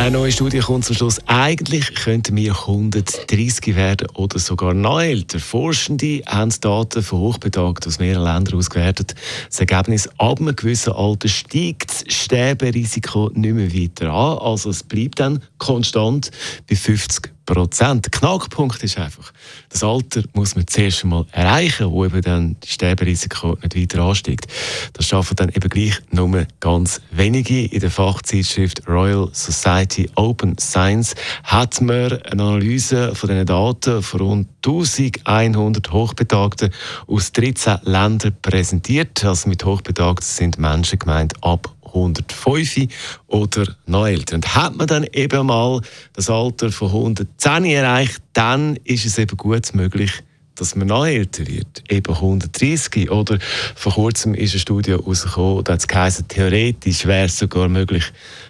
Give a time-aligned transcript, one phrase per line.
[0.00, 1.20] eine neue Studie kommt zum Schluss.
[1.26, 5.38] Eigentlich könnten wir 130 werden oder sogar noch älter.
[5.38, 9.14] Forschende haben Daten von Hochbetagten aus mehreren Ländern ausgewertet.
[9.48, 14.38] Das Ergebnis, ab einem gewissen Alter steigt das Sterberisiko nicht mehr weiter an.
[14.38, 16.30] Also es bleibt dann konstant
[16.66, 18.12] bei 50 Prozent.
[18.12, 19.32] Knackpunkt ist einfach,
[19.70, 24.46] das Alter muss man zuerst einmal erreichen, wo eben dann das Sterberisiko nicht weiter ansteigt.
[24.92, 27.66] Das schaffen dann eben gleich nur ganz wenige.
[27.66, 34.20] In der Fachzeitschrift Royal Society Open Science hat man eine Analyse von diesen Daten von
[34.20, 36.70] rund 1100 Hochbetagten
[37.08, 39.24] aus 13 Ländern präsentiert.
[39.24, 42.88] Also mit Hochbetagten sind Menschen gemeint ab 105
[43.26, 44.36] oder noch älter.
[44.36, 45.80] Und hat man dann eben mal
[46.12, 50.12] das Alter von 110 erreicht, dann ist es eben gut möglich,
[50.60, 53.10] dass man noch älter wird, eben 130.
[53.10, 53.38] Oder
[53.74, 58.04] vor kurzem ist eine Studie herausgekommen, da hat es geheißen, theoretisch wäre es sogar möglich,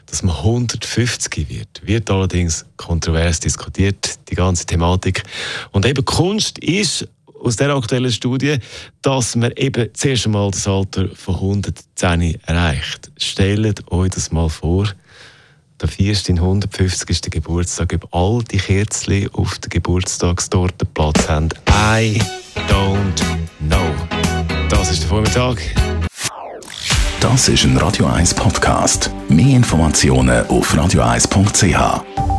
[0.06, 1.80] dass man 150 wird.
[1.84, 5.22] Wird allerdings kontrovers diskutiert, die ganze Thematik.
[5.70, 7.06] Und eben Kunst ist
[7.42, 8.58] aus der aktuellen Studie,
[9.02, 13.10] dass man eben zuerst einmal das Alter von 110 erreicht.
[13.16, 14.88] Stellt euch das mal vor.
[15.80, 17.30] Der 150.
[17.30, 21.48] Geburtstag, ob all die Kerzen auf der Geburtstagstorte Platz haben.
[21.68, 22.20] I
[22.68, 23.22] don't
[23.60, 23.94] know.
[24.68, 25.58] Das ist der Vormittag.
[27.20, 29.10] Das ist ein Radio 1 Podcast.
[29.28, 32.29] Mehr Informationen auf radio1.ch.